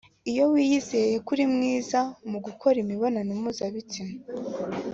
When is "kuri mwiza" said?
1.27-1.99